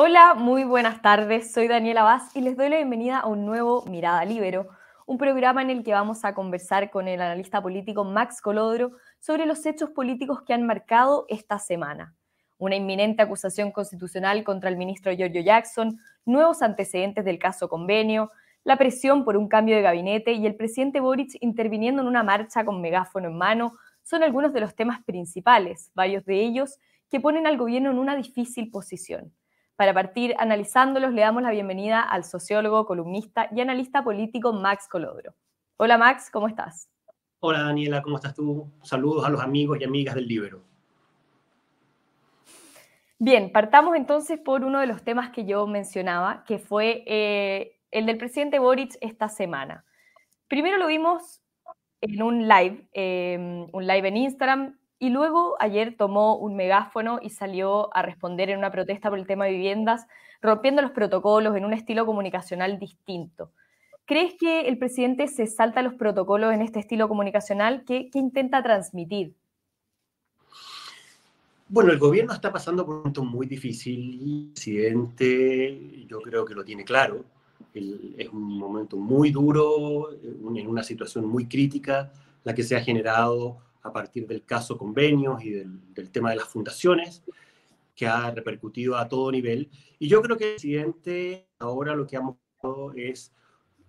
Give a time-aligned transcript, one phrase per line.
[0.00, 1.52] Hola, muy buenas tardes.
[1.52, 4.68] Soy Daniela Vaz y les doy la bienvenida a un nuevo Mirada Libero,
[5.06, 9.44] un programa en el que vamos a conversar con el analista político Max Colodro sobre
[9.44, 12.14] los hechos políticos que han marcado esta semana.
[12.58, 18.30] Una inminente acusación constitucional contra el ministro Giorgio Jackson, nuevos antecedentes del caso convenio,
[18.62, 22.64] la presión por un cambio de gabinete y el presidente Boric interviniendo en una marcha
[22.64, 23.72] con megáfono en mano
[24.04, 26.78] son algunos de los temas principales, varios de ellos
[27.10, 29.32] que ponen al gobierno en una difícil posición.
[29.78, 35.36] Para partir analizándolos, le damos la bienvenida al sociólogo, columnista y analista político Max Colodro.
[35.76, 36.90] Hola Max, ¿cómo estás?
[37.38, 38.68] Hola Daniela, ¿cómo estás tú?
[38.82, 40.64] Saludos a los amigos y amigas del Libro.
[43.20, 48.04] Bien, partamos entonces por uno de los temas que yo mencionaba, que fue eh, el
[48.04, 49.84] del presidente Boric esta semana.
[50.48, 51.40] Primero lo vimos
[52.00, 57.30] en un live, eh, un live en Instagram, y luego ayer tomó un megáfono y
[57.30, 60.06] salió a responder en una protesta por el tema de viviendas,
[60.42, 63.52] rompiendo los protocolos en un estilo comunicacional distinto.
[64.04, 67.84] ¿Crees que el presidente se salta los protocolos en este estilo comunicacional?
[67.86, 69.34] ¿Qué, intenta transmitir?
[71.68, 76.54] Bueno, el gobierno está pasando por un momento muy difícil el presidente yo creo que
[76.54, 77.24] lo tiene claro.
[77.74, 82.10] es un momento muy duro, en una situación muy crítica,
[82.44, 86.48] la que se ha generado a partir del caso convenios y del, tema de las
[86.48, 87.22] fundaciones,
[87.94, 89.70] que ha repercutido a todo nivel.
[89.98, 93.32] Y yo creo que el presidente ahora lo que ha mostrado es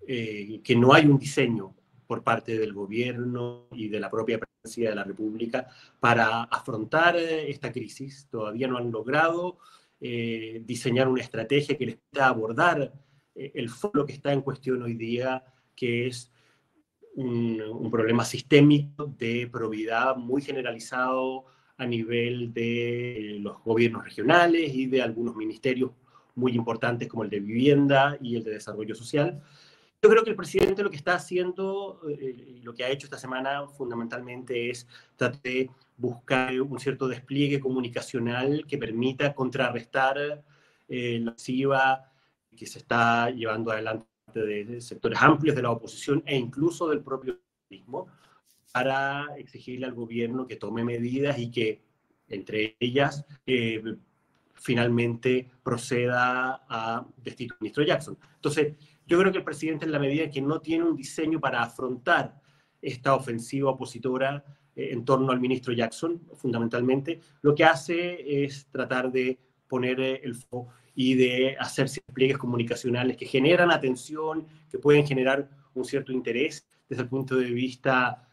[0.08, 1.76] eh, que no hay un diseño
[2.08, 5.68] por parte del gobierno y de la propia presidencia de la República
[6.00, 8.28] para afrontar eh, esta crisis.
[8.32, 9.60] Todavía no han logrado
[10.02, 12.94] eh, diseñar una estrategia que les pueda abordar
[13.36, 16.30] el fondo que está en cuestión hoy día, que es
[17.20, 21.46] un, problema sistémico de probidad muy generalizado
[21.78, 25.92] a nivel de los gobiernos regionales y de algunos ministerios
[26.36, 29.42] muy importantes como el de vivienda y el de desarrollo social.
[30.02, 33.18] Yo creo que el presidente lo que está haciendo, eh, lo que ha hecho esta
[33.18, 34.88] semana fundamentalmente es
[35.18, 40.42] tratar de buscar un cierto despliegue comunicacional que permita contrarrestar
[40.88, 42.10] eh, la SIVA
[42.56, 47.40] que se está llevando adelante de sectores amplios de la oposición e incluso del propio
[47.70, 48.08] mismo
[48.72, 51.82] para exigirle al gobierno que tome medidas y que,
[52.28, 53.82] entre ellas, eh,
[54.54, 58.18] finalmente proceda a destituir al ministro Jackson.
[58.36, 58.76] Entonces,
[59.08, 62.40] yo creo que el presidente, en la medida que no tiene un diseño para afrontar
[62.82, 64.44] esta ofensiva opositora
[64.76, 70.22] eh, en torno al ministro Jackson, fundamentalmente, lo que hace es tratar de poner eh,
[70.24, 76.12] el foco y de hacer pliegues comunicacionales que generan atención, que pueden generar un cierto
[76.12, 78.28] interés desde el punto de vista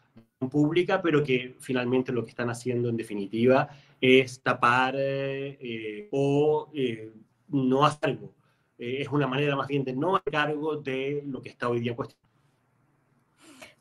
[0.49, 3.69] pública, pero que finalmente lo que están haciendo en definitiva
[3.99, 7.11] es tapar eh, o eh,
[7.49, 8.33] no hacer algo.
[8.77, 11.79] Eh, es una manera más bien de no hacer cargo de lo que está hoy
[11.79, 12.15] día en.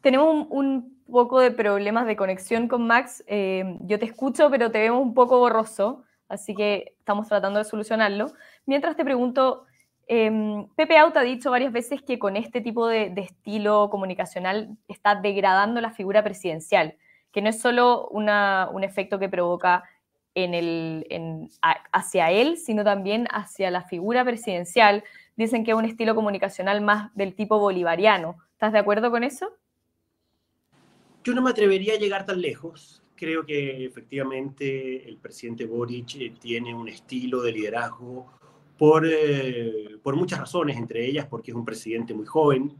[0.00, 3.24] Tenemos un, un, poco de problemas de conexión con Max.
[3.28, 8.32] yo te escucho, pero te vemos un poco borroso así que estamos tratando de solucionarlo.
[8.64, 9.64] Mientras te pregunto,
[10.08, 15.14] eh, Pepe Auto ha dicho varias veces que con este tipo de, estilo comunicacional está
[15.16, 16.96] degradando la figura presidencial,
[17.32, 19.84] que no es solo un efecto que provoca
[20.34, 21.48] en
[21.92, 25.02] hacia él, sino también hacia la figura presidencial.
[25.34, 28.36] Dicen que es un estilo comunicacional más del tipo bolivariano.
[28.52, 29.50] ¿Estás de acuerdo con eso?
[31.24, 36.34] Yo no me atrevería a llegar tan lejos creo que efectivamente el presidente Boric eh,
[36.38, 38.26] tiene un estilo de liderazgo
[38.78, 42.72] por, eh, por muchas razones, entre ellas porque es un presidente muy joven,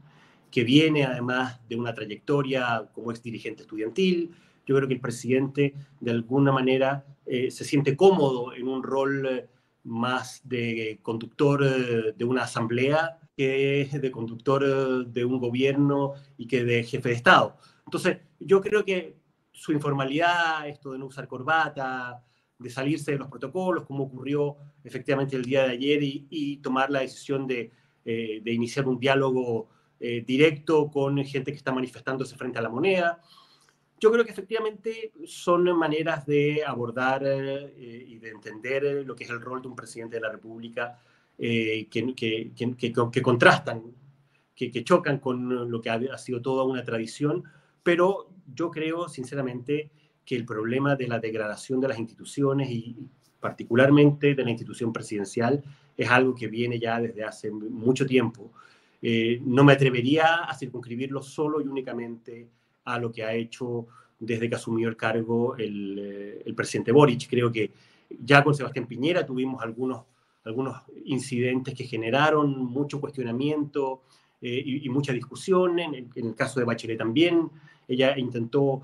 [0.51, 4.31] que viene además de una trayectoria como ex dirigente estudiantil.
[4.67, 9.49] Yo creo que el presidente de alguna manera eh, se siente cómodo en un rol
[9.85, 16.65] más de conductor de una asamblea que es de conductor de un gobierno y que
[16.65, 17.57] de jefe de Estado.
[17.85, 19.15] Entonces, yo creo que
[19.57, 22.23] su informalidad, esto de no usar corbata,
[22.59, 27.01] de salirse de los protocolos, como ocurrió efectivamente el día de ayer, y, tomar la
[27.01, 27.71] decisión de,
[28.05, 29.69] eh, iniciar un diálogo
[29.99, 33.23] eh, directo con gente que está manifestándose frente a la moneda.
[33.99, 39.31] Yo creo que efectivamente son maneras de abordar eh, y de entender lo que es
[39.31, 41.01] el rol de un presidente de la República
[41.39, 43.83] que, que, contrastan,
[44.55, 47.45] que, chocan con lo que ha sido toda una tradición,
[47.87, 49.93] pero yo creo sinceramente
[50.25, 52.97] que el problema de la degradación de las instituciones y
[53.39, 55.63] particularmente de la institución presidencial
[55.97, 58.51] es algo que viene ya desde hace mucho tiempo.
[59.01, 62.49] Eh, no me atrevería a circunscribirlo solo y únicamente
[62.87, 63.87] a lo que ha hecho
[64.19, 67.29] desde que asumió el cargo el, eh, el presidente Boric.
[67.31, 67.71] Creo que
[68.21, 70.07] ya con Sebastián Piñera tuvimos algunos,
[70.43, 74.03] algunos incidentes que generaron mucho cuestionamiento
[74.41, 75.79] y, mucha discusión.
[75.79, 77.51] En, en, el caso de Bachelet también,
[77.89, 78.83] ella intentó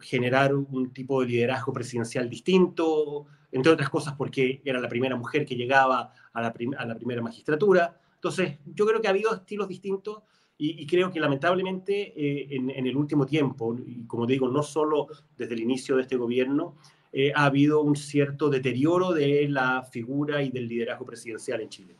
[0.00, 5.46] generar un tipo de liderazgo presidencial distinto, entre otras cosas porque era la primera mujer
[5.46, 7.98] que llegaba a la, primera magistratura.
[8.14, 10.22] Entonces, yo creo que ha habido estilos distintos
[10.56, 15.54] y, creo que lamentablemente eh, en, el último tiempo, y como digo, no solo desde
[15.54, 16.76] el inicio de este gobierno,
[17.12, 21.96] eh, ha habido un cierto deterioro de la figura y del liderazgo presidencial en Chile.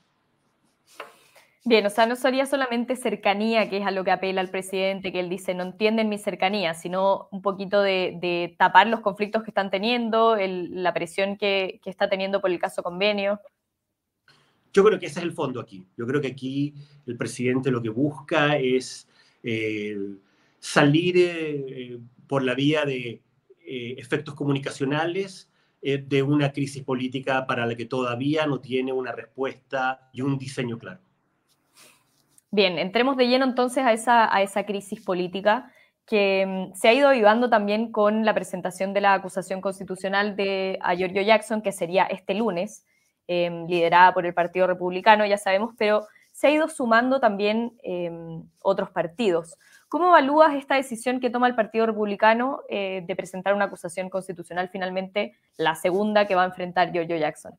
[1.67, 5.11] Bien, o sea, no sería solamente cercanía, que es a lo que apela el presidente,
[5.11, 9.51] que él dice, no entienden mi cercanía, sino un poquito de, tapar los conflictos que
[9.51, 13.41] están teniendo, la presión que, está teniendo por el caso convenio.
[14.75, 15.87] Yo creo que ese es el fondo aquí.
[15.97, 16.75] Yo creo que aquí
[17.07, 19.09] el presidente lo que busca es
[19.43, 19.97] eh,
[20.59, 23.23] salir eh, por la vía de
[23.67, 25.49] eh, efectos comunicacionales
[25.81, 30.79] de una crisis política para la que todavía no tiene una respuesta y un diseño
[30.79, 31.01] claro.
[32.55, 35.73] Bien, entremos de lleno entonces a esa, crisis política
[36.07, 40.79] que mm, se ha ido avivando también con la presentación de la acusación constitucional de
[40.81, 42.87] a Giorgio Jackson, que sería este lunes,
[43.27, 48.45] em, liderada por el Partido Republicano, ya sabemos, pero se ha ido sumando también em,
[48.63, 49.59] otros partidos.
[49.89, 54.69] ¿Cómo evalúas esta decisión que toma el Partido Republicano eh, de presentar una acusación constitucional
[54.69, 57.59] finalmente, la segunda que va a enfrentar Giorgio Jackson?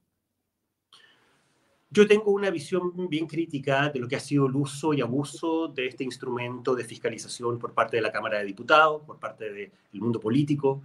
[1.89, 5.67] Yo tengo una visión bien crítica de lo que ha sido el uso y abuso
[5.67, 9.71] de este instrumento de fiscalización por parte de la Cámara de Diputados, por parte del
[9.93, 10.83] mundo político.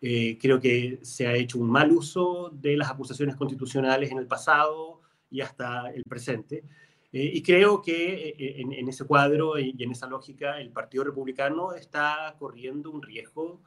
[0.00, 4.26] Eh, creo que se ha hecho un mal uso de las acusaciones constitucionales en el
[4.26, 5.00] pasado
[5.30, 6.64] y hasta el presente.
[7.12, 11.04] Eh, y creo que eh, en, en, ese cuadro y en esa lógica el Partido
[11.04, 13.60] Republicano está corriendo un riesgo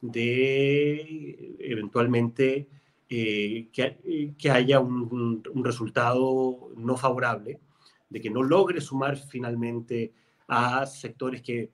[0.00, 2.68] de eventualmente
[3.08, 7.60] eh, que, que, haya un, resultado no favorable,
[8.08, 10.12] de que no logre sumar finalmente
[10.48, 11.70] a sectores que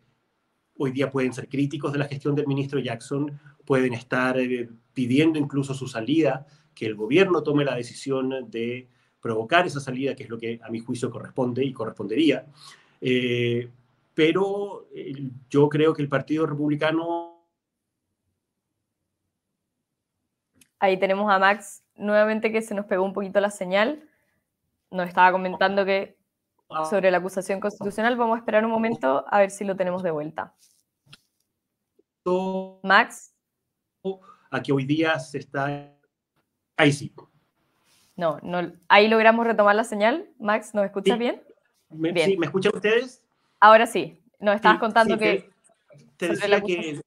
[0.77, 5.39] hoy día pueden ser críticos de la gestión del ministro Jackson, pueden estar eh, pidiendo
[5.39, 8.89] incluso su salida, que el gobierno tome la decisión de
[9.19, 12.47] provocar esa salida, que es lo que a mi juicio corresponde y correspondería.
[13.01, 13.71] Eh,
[14.13, 14.89] pero
[15.49, 17.32] yo creo que el Partido Republicano
[20.83, 24.03] Ahí tenemos a Max nuevamente que se nos pegó un poquito la señal.
[24.91, 26.19] Nos estaba comentando que
[26.91, 28.17] sobre la acusación constitucional.
[28.17, 30.57] Vamos a esperar un momento a ver si lo tenemos de vuelta.
[32.83, 33.33] Max.
[34.51, 35.95] Aquí hoy día se está.
[36.77, 37.15] Ahí sí.
[38.17, 40.31] No, no, ahí logramos retomar la señal.
[40.41, 41.41] Max, ¿nos escuchas bien?
[41.91, 43.23] Me, Sí, ¿me escuchan ustedes?
[43.61, 44.21] Ahora sí.
[44.41, 45.49] Nos estabas contando que.
[46.17, 47.01] Te, decía que,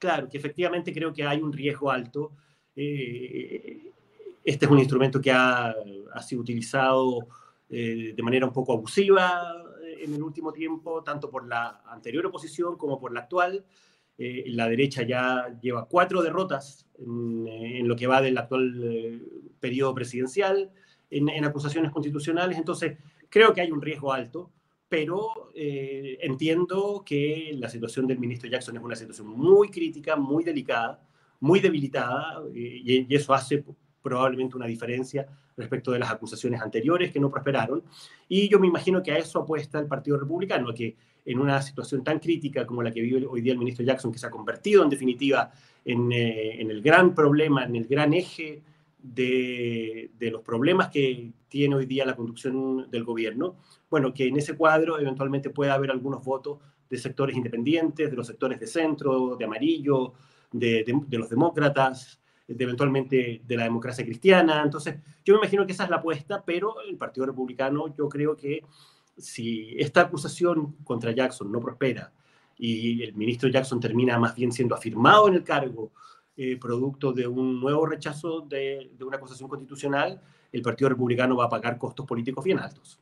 [0.00, 2.32] claro, que efectivamente creo que hay un riesgo alto
[2.76, 3.92] eh,
[4.44, 5.74] este es un instrumento que ha,
[6.22, 7.28] sido utilizado
[7.70, 9.42] eh, de manera un poco abusiva
[9.98, 13.64] en el último tiempo, tanto por la anterior oposición como por la actual.
[14.18, 19.20] Eh, la derecha ya lleva cuatro derrotas en, lo que va del actual
[19.58, 20.70] periodo presidencial
[21.10, 22.98] en, acusaciones constitucionales, entonces
[23.28, 24.50] creo que hay un riesgo alto,
[24.88, 31.00] pero entiendo que la situación del ministro Jackson es una situación muy crítica, muy delicada,
[31.40, 33.64] muy debilitada y, eso hace
[34.02, 35.26] probablemente una diferencia
[35.56, 37.82] respecto de las acusaciones anteriores que no prosperaron.
[38.28, 42.04] Y yo me imagino que a eso apuesta el Partido Republicano, que en una situación
[42.04, 44.82] tan crítica como la que vive hoy día el ministro Jackson, que se ha convertido
[44.82, 45.50] en definitiva
[45.84, 48.62] en, eh, en el gran problema, en el gran eje
[48.98, 53.56] de, de, los problemas que tiene hoy día la conducción del gobierno,
[53.90, 58.26] bueno, que en ese cuadro eventualmente pueda haber algunos votos de sectores independientes, de los
[58.26, 60.14] sectores de centro, de amarillo,
[60.54, 64.62] de, los demócratas, de eventualmente de la democracia cristiana.
[64.62, 68.36] Entonces, yo me imagino que esa es la apuesta, pero el Partido Republicano, yo creo
[68.36, 68.62] que
[69.16, 72.12] si esta acusación contra Jackson no prospera
[72.56, 75.90] y el ministro Jackson termina más bien siendo afirmado en el cargo,
[76.36, 80.20] eh, producto de un nuevo rechazo de, una acusación constitucional,
[80.52, 83.00] el Partido Republicano va a pagar costos políticos bien altos.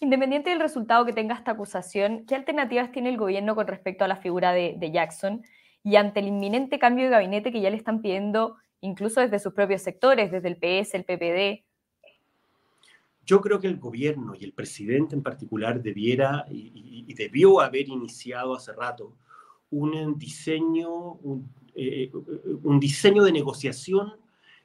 [0.00, 4.08] Independiente del resultado que tenga esta acusación, ¿qué alternativas tiene el gobierno con respecto a
[4.08, 5.42] la figura de Jackson?
[5.84, 9.52] Y ante el inminente cambio de gabinete que ya le están pidiendo incluso desde sus
[9.52, 11.64] propios sectores, desde el PS, el PPD?
[13.24, 18.54] Yo creo que el gobierno y el presidente en particular debiera y, debió haber iniciado
[18.54, 19.16] hace rato
[19.70, 22.10] un diseño, un, eh,
[22.78, 24.12] diseño de negociación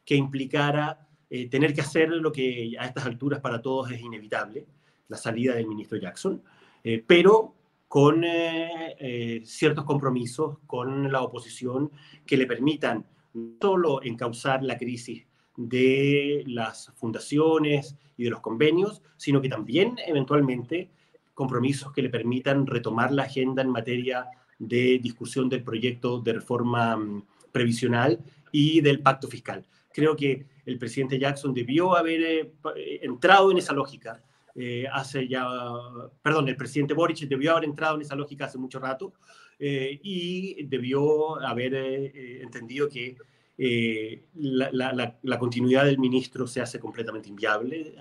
[0.06, 4.68] que implicara eh, tener que hacer lo que a estas alturas para todos es inevitable,
[5.08, 6.44] la salida del ministro Jackson,
[6.84, 7.56] eh, pero
[7.94, 11.92] con eh, eh, ciertos compromisos con la oposición
[12.26, 19.04] que le permitan no solo encauzar la crisis de las fundaciones y de los convenios,
[19.16, 20.90] sino que también eventualmente
[21.36, 24.26] compromisos que le permitan retomar la agenda en materia
[24.58, 28.20] de discusión del proyecto de reforma mm, previsional
[28.52, 29.68] y del pacto fiscal.
[29.94, 34.24] Creo que el presidente Jackson debió haber eh, eh, entrado en esa lógica
[34.56, 35.46] eh, hace ya,
[36.22, 39.14] perdón, el presidente Boric debió haber entrado en esa lógica hace mucho rato
[39.60, 41.74] y debió haber
[42.42, 43.16] entendido que
[44.34, 47.96] la, la, continuidad del ministro se hace completamente inviable,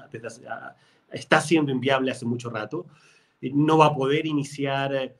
[1.12, 2.86] está siendo inviable hace mucho rato,
[3.40, 5.14] no va a poder iniciar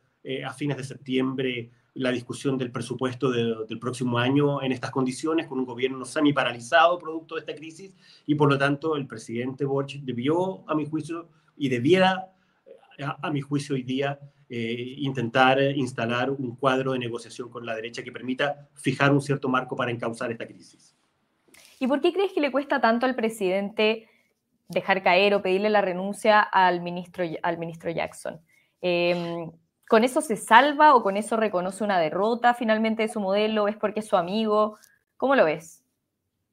[0.45, 5.59] a fines de septiembre la discusión del presupuesto del próximo año en estas condiciones, con
[5.59, 7.95] un gobierno semi-paralizado producto de esta crisis,
[8.27, 12.33] y por lo tanto el presidente Boric debió, a mi juicio, y debiera,
[12.99, 14.19] a, mi juicio hoy día,
[14.49, 19.49] eh, intentar instalar un cuadro de negociación con la derecha que permita fijar un cierto
[19.49, 20.97] marco para encauzar esta crisis.
[21.79, 24.09] ¿Y por qué crees que le cuesta tanto al presidente
[24.69, 28.41] dejar caer o pedirle la renuncia al ministro, al ministro Jackson?
[28.81, 29.51] Eh,
[29.93, 33.69] ¿Con eso se salva o con eso reconoce una derrota finalmente de su modelo?
[33.69, 34.79] ¿Es porque es su amigo?
[35.19, 35.85] ¿Cómo lo ves?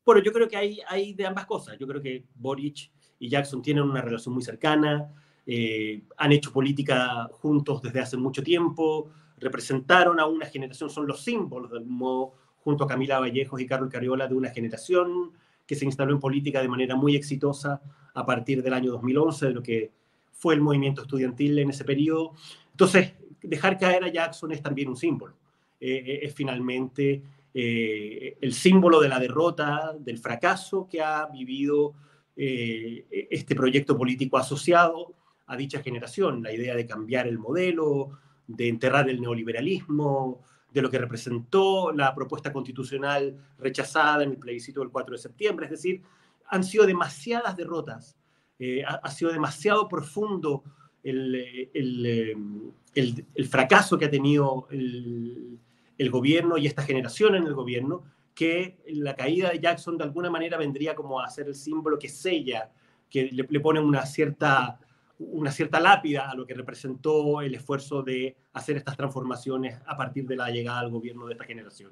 [0.06, 1.78] Bueno, yo creo que hay, hay de ambas cosas.
[1.80, 5.14] Yo creo que Boric y Jackson tienen una relación muy cercana,
[5.46, 11.24] eh, han hecho política juntos desde hace mucho tiempo, representaron a una generación, son los
[11.24, 15.32] símbolos del modo, junto a Camila Vallejos y Carlos Cariola, de una generación
[15.66, 17.82] que se instaló en política de manera muy exitosa
[18.14, 19.94] a partir del año 2011, de lo que
[20.34, 22.34] fue el movimiento estudiantil en ese periodo.
[22.72, 25.36] Entonces, dejar caer a Jackson es también un símbolo.
[25.80, 31.94] Eh, eh, es finalmente eh, el símbolo de la derrota, del fracaso que ha vivido
[32.42, 35.14] este proyecto político asociado
[35.48, 38.12] a dicha generación, la idea de cambiar el modelo,
[38.48, 40.42] de enterrar el neoliberalismo,
[40.72, 45.66] de lo que representó la propuesta constitucional rechazada en el plebiscito del 4 de septiembre.
[45.66, 46.02] Es decir,
[46.48, 48.16] han sido demasiadas derrotas,
[48.88, 50.64] ha, sido demasiado profundo
[51.04, 52.72] el, el,
[53.50, 55.60] fracaso que ha tenido el,
[56.10, 58.04] gobierno y esta generación en el gobierno,
[58.34, 62.08] que la caída de Jackson de alguna manera vendría como a ser el símbolo que
[62.08, 62.72] sella,
[63.10, 64.80] que le, pone una cierta,
[65.18, 70.26] una cierta lápida a lo que representó el esfuerzo de hacer estas transformaciones a partir
[70.26, 71.92] de la llegada al gobierno de esta generación.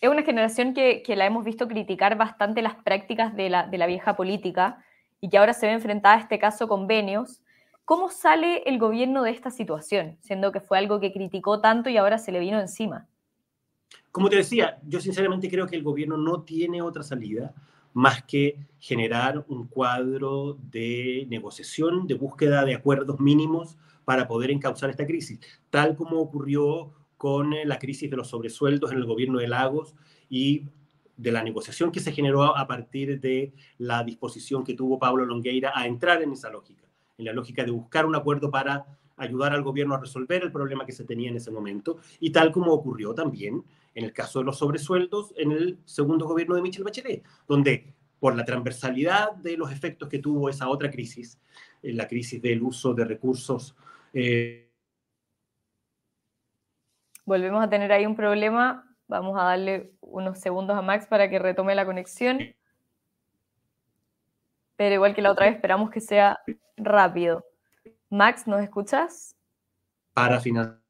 [0.00, 3.78] Es una generación que, que la hemos visto criticar bastante las prácticas de la, de
[3.78, 4.84] la vieja política
[5.20, 7.42] y que ahora se ve enfrentada a este caso convenios
[7.88, 11.96] ¿Cómo sale el gobierno de esta situación, siendo que fue algo que criticó tanto y
[11.96, 13.08] ahora se le vino encima?
[14.12, 17.54] Como te decía, yo sinceramente creo que el gobierno no tiene otra salida
[17.94, 24.90] más que generar un cuadro de negociación, de búsqueda de acuerdos mínimos para poder encauzar
[24.90, 25.40] esta crisis,
[25.70, 29.94] tal como ocurrió con la crisis de los sobresueldos en el gobierno de Lagos
[30.28, 30.66] y
[31.16, 35.72] de la negociación que se generó a partir de la disposición que tuvo Pablo Longueira
[35.74, 36.87] a entrar en esa lógica
[37.18, 40.86] en la lógica de buscar un acuerdo para ayudar al gobierno a resolver el problema
[40.86, 44.44] que se tenía en ese momento, y tal como ocurrió también en el caso de
[44.44, 49.72] los sobresueldos en el segundo gobierno de Michel Bachelet, donde por la transversalidad de los
[49.72, 51.40] efectos que tuvo esa otra crisis,
[51.82, 53.76] eh, la crisis del uso de recursos.
[54.12, 54.70] Eh,
[57.24, 58.96] Volvemos a tener ahí un problema.
[59.06, 62.38] Vamos a darle unos segundos a Max para que retome la conexión.
[64.78, 66.38] Pero igual que la otra vez, esperamos que sea
[66.76, 67.44] rápido.
[68.10, 69.36] Max, ¿nos escuchas?
[70.14, 70.80] Para final.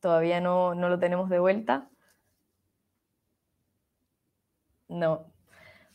[0.00, 1.88] Todavía no, lo tenemos de vuelta.
[4.86, 5.32] No.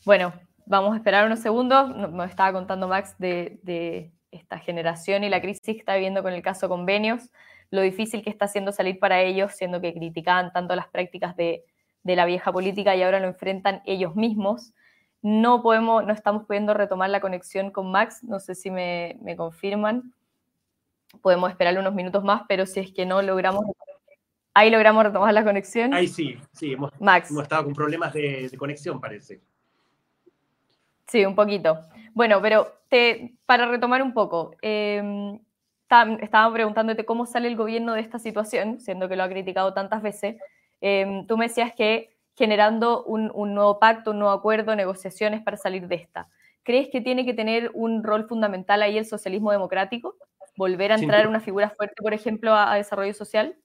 [0.04, 0.34] Bueno,
[0.66, 1.96] vamos a esperar unos segundos.
[1.96, 6.42] Nos estaba contando Max de, esta generación y la crisis que está viviendo con el
[6.42, 7.32] caso convenios,
[7.70, 11.64] lo difícil que está haciendo salir para ellos, siendo que criticaban tanto las prácticas de,
[12.02, 14.74] de la vieja política y ahora lo enfrentan ellos mismos.
[15.28, 20.14] No podemos, no estamos pudiendo retomar la conexión con Max, no sé si me, confirman.
[21.24, 23.66] Podemos esperar unos minutos más, pero si es que no logramos
[24.54, 25.96] Ahí logramos retomar la conexión.
[25.96, 27.32] Ahí sí, sí, hemos, Max.
[27.32, 29.42] hemos estado con problemas de, conexión, parece.
[31.08, 31.80] Sí, un poquito.
[32.14, 35.40] Bueno, pero te, para retomar un poco, eh,
[36.22, 40.04] estaba preguntándote cómo sale el gobierno de esta situación, siendo que lo ha criticado tantas
[40.04, 40.36] veces.
[40.82, 45.88] Em, tú me decías que generando un, nuevo pacto, un nuevo acuerdo, negociaciones para salir
[45.88, 46.30] de esta.
[46.64, 50.16] ¿Crees que tiene que tener un rol fundamental ahí el socialismo democrático?
[50.58, 53.56] ¿Volver a entrar una figura fuerte, por ejemplo, a, desarrollo social?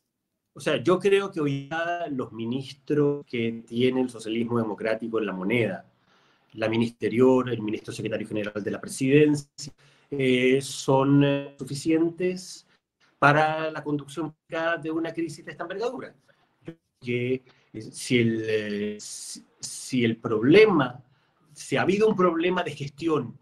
[0.52, 5.26] O sea, yo creo que hoy día los ministros que tiene el socialismo democrático en
[5.26, 5.86] la moneda,
[6.54, 9.72] la ministerior, el ministro secretario general de la presidencia,
[10.10, 12.66] eh, son eh, suficientes
[13.18, 14.34] para la conducción
[14.82, 16.14] de una crisis de esta envergadura.
[17.00, 21.02] Que si, el, si el problema,
[21.52, 23.38] si ha habido un problema de gestión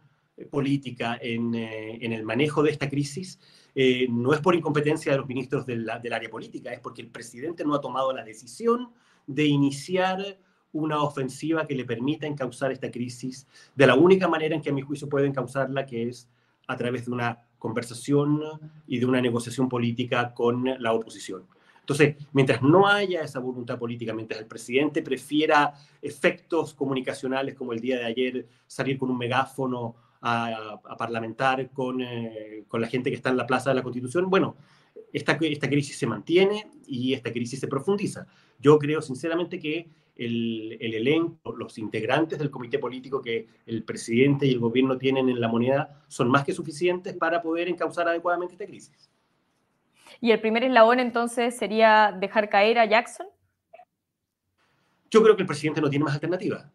[0.50, 3.38] política en, en el manejo de esta crisis,
[3.80, 7.64] eh, no es por incompetencia de los ministros del, área política, es porque el presidente
[7.64, 8.90] no ha tomado la decisión
[9.24, 10.38] de iniciar
[10.72, 14.72] una ofensiva que le permita encauzar esta crisis de la única manera en que a
[14.72, 16.28] mi juicio puede encauzarla, que es
[16.66, 18.40] a través de una conversación
[18.88, 21.46] y de una negociación política con la oposición.
[21.88, 27.80] Entonces, mientras no haya esa voluntad política, mientras el presidente prefiera efectos comunicacionales como el
[27.80, 33.16] día de ayer, salir con un megáfono a, parlamentar con, eh, con, la gente que
[33.16, 34.56] está en la Plaza de la Constitución, bueno,
[35.14, 38.26] esta, esta crisis se mantiene y esta crisis se profundiza.
[38.58, 44.44] Yo creo sinceramente que el, el, elenco, los integrantes del comité político que el presidente
[44.44, 48.56] y el gobierno tienen en la moneda son más que suficientes para poder encauzar adecuadamente
[48.56, 49.10] esta crisis.
[50.20, 53.26] ¿Y el primer eslabón entonces sería dejar caer a Jackson?
[55.10, 56.70] Yo creo que el presidente no tiene más alternativa.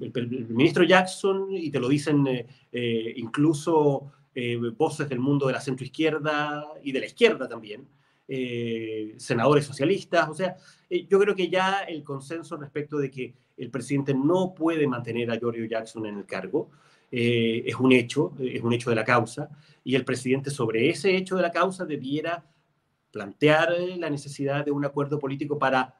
[0.00, 5.52] El, ministro Jackson, y te lo dicen eh, eh, incluso eh, voces del mundo de
[5.52, 7.86] la centroizquierda y de la izquierda también,
[9.18, 10.56] senadores socialistas, o sea,
[10.88, 15.38] yo creo que ya el consenso respecto de que el presidente no puede mantener a
[15.38, 16.70] Giorgio Jackson en el cargo
[17.12, 19.50] es un hecho, es un hecho de la causa,
[19.84, 22.44] y el presidente sobre ese hecho de la causa debiera
[23.10, 25.98] plantear la necesidad de un acuerdo político para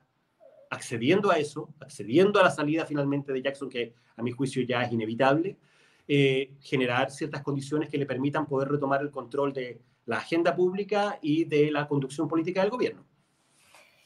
[0.71, 4.83] accediendo a eso, accediendo a la salida finalmente de Jackson, que a mi juicio ya
[4.83, 5.59] es inevitable,
[6.09, 11.19] eh, generar ciertas condiciones que le permitan poder retomar el control de la agenda pública
[11.21, 13.05] y de la conducción política del gobierno.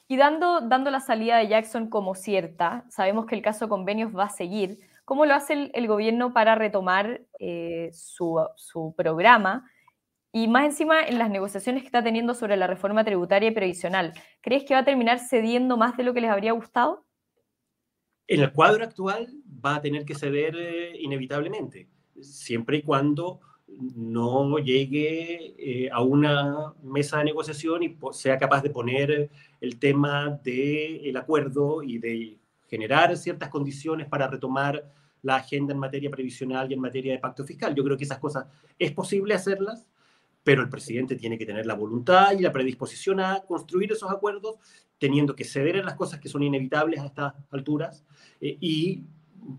[0.08, 4.24] Y dando, dando la salida de Jackson como cierta, sabemos que el caso convenios va
[4.24, 4.78] a seguir.
[5.06, 9.70] ¿Cómo lo hace el, gobierno para retomar eh, su, su programa?
[10.32, 14.12] Y más encima en las negociaciones que está teniendo sobre la reforma tributaria y previsional,
[14.40, 17.06] ¿crees que va a terminar cediendo más de lo que les habría gustado?
[18.26, 19.28] En el cuadro actual
[19.64, 21.88] va a tener que ceder eh, inevitablemente,
[22.20, 23.38] siempre y cuando
[23.68, 30.40] no llegue eh, a una mesa de negociación y sea capaz de poner el tema
[30.42, 34.90] del acuerdo y de generar ciertas condiciones para retomar
[35.22, 37.74] la agenda en materia previsional y en materia de pacto fiscal.
[37.74, 38.46] Yo creo que esas cosas
[38.78, 39.88] es posible hacerlas,
[40.44, 44.56] pero el presidente tiene que tener la voluntad y la predisposición a construir esos acuerdos,
[44.98, 48.04] teniendo que ceder en las cosas que son inevitables a estas alturas
[48.40, 49.04] eh, y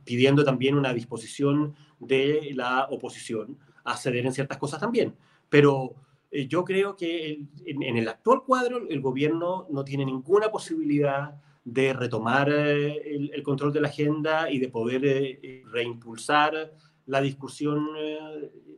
[0.03, 5.15] pidiendo también una disposición de la oposición a ceder en ciertas cosas también.
[5.49, 5.95] Pero
[6.31, 11.91] eh, yo creo que en, el actual cuadro el gobierno no tiene ninguna posibilidad de
[11.91, 16.71] retomar eh, el, el, control de la agenda y de poder reimpulsar
[17.05, 17.89] la discusión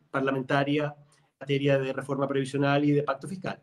[0.10, 0.95] parlamentaria
[1.39, 3.60] materia de reforma previsional y de pacto fiscal.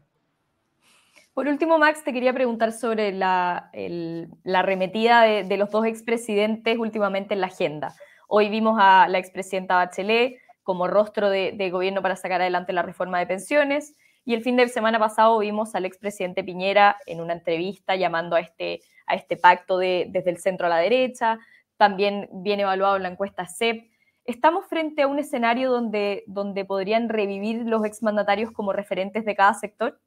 [1.35, 7.35] Por último, Max, te quería preguntar sobre la, la arremetida de, los dos expresidentes últimamente
[7.35, 7.95] en la agenda.
[8.29, 13.19] Hoy vimos a la expresidenta Bachelet como rostro de, gobierno para sacar adelante la reforma
[13.19, 17.95] de pensiones y el fin de semana pasado vimos al expresidente Piñera en una entrevista
[17.95, 21.39] llamando a este, a este pacto de, desde el centro a la derecha.
[21.77, 23.91] También viene evaluado en la encuesta CEP.
[24.25, 29.55] ¿Estamos frente a un escenario donde, donde podrían revivir los exmandatarios como referentes de cada
[29.55, 30.01] sector?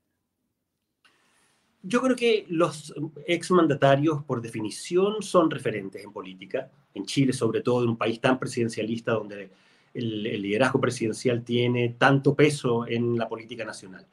[1.81, 2.93] Yo creo que los
[3.25, 6.69] exmandatarios, por definición, son referentes en política.
[6.93, 9.49] En Chile, sobre todo, en un país tan presidencialista donde
[9.93, 14.05] el, liderazgo presidencial tiene tanto peso en la política nacional.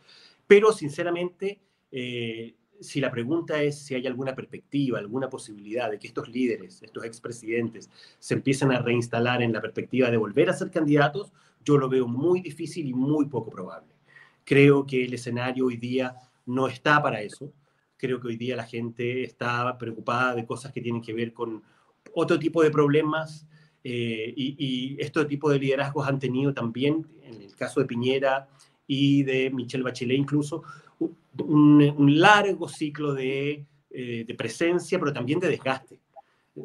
[0.46, 1.58] Pero, sinceramente,
[1.90, 6.82] eh, si la pregunta es si hay alguna perspectiva, alguna posibilidad de que estos líderes,
[6.82, 11.32] estos expresidentes, se empiecen a reinstalar en la perspectiva de volver a ser candidatos,
[11.64, 13.92] yo lo veo muy difícil y muy poco probable.
[14.44, 16.14] Creo que el escenario hoy día
[16.46, 17.52] no está para eso.
[17.96, 21.62] Creo que hoy día la gente está preocupada de cosas que tienen que ver con
[22.14, 23.46] otro tipo de problemas
[23.82, 28.48] eh, y, y este tipo de liderazgos han tenido también, en el caso de Piñera
[28.86, 30.62] y de Michelle Bachelet incluso,
[30.98, 36.00] un, largo ciclo eh, de, presencia, pero también de desgaste.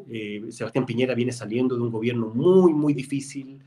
[0.08, 3.60] Eh, Sebastián Piñera viene saliendo de un gobierno muy, muy difícil.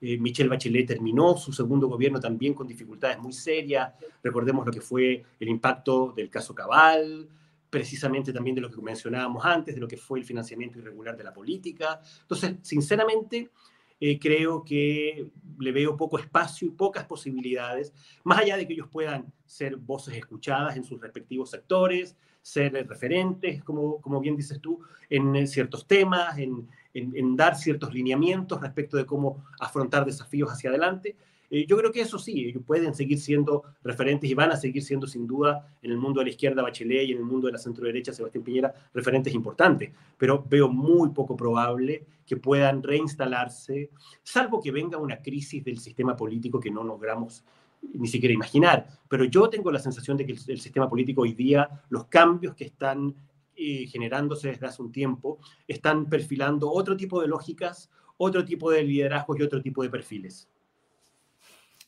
[0.00, 3.92] Eh, Michelle Bachelet terminó su segundo gobierno también con dificultades muy serias.
[4.22, 7.28] Recordemos lo que fue el impacto del caso Cabal,
[7.70, 11.24] precisamente también de lo que mencionábamos antes, de lo que fue el financiamiento irregular de
[11.24, 12.00] la política.
[12.22, 13.50] Entonces, sinceramente,
[14.04, 18.88] eh, creo que le veo poco espacio y pocas posibilidades, más allá de que ellos
[18.90, 24.80] puedan ser voces escuchadas en sus respectivos sectores, ser referentes, como, como bien dices tú,
[25.08, 31.14] en ciertos temas, en, en, dar ciertos lineamientos respecto de cómo afrontar desafíos hacia adelante.
[31.54, 34.82] Eh, yo creo que eso sí, ellos pueden seguir siendo referentes y van a seguir
[34.82, 37.52] siendo sin duda en el mundo de la izquierda Bachelet y en el mundo de
[37.52, 43.90] la centro derecha Sebastián Piñera referentes importantes, pero veo muy poco probable que puedan reinstalarse,
[44.22, 47.44] salvo que venga una crisis del sistema político que no logramos
[47.82, 48.86] ni siquiera imaginar.
[49.06, 52.64] Pero yo tengo la sensación de que el, sistema político hoy día, los cambios que
[52.64, 53.14] están
[53.56, 55.38] eh, generándose desde hace un tiempo,
[55.68, 60.48] están perfilando otro tipo de lógicas, otro tipo de liderazgos y otro tipo de perfiles.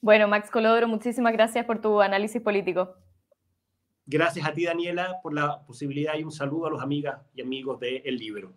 [0.04, 2.94] Bueno, Max Colodro, muchísimas gracias por tu análisis político.
[4.04, 7.80] Gracias a ti, Daniela, por la posibilidad y un saludo a los amigas y amigos
[7.80, 8.52] de El Libro.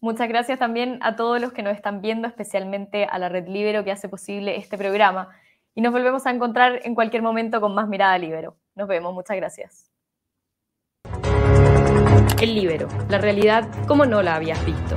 [0.00, 3.84] Muchas gracias también a todos los que nos están viendo, especialmente a la Red Libero
[3.84, 5.28] que hace posible este programa.
[5.76, 8.56] Y nos volvemos a encontrar en cualquier momento con más Mirada Libero.
[8.74, 9.92] Nos vemos, muchas gracias.
[12.42, 14.96] El Libero, la realidad como no la habías visto.